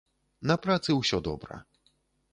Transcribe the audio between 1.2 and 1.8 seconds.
добра.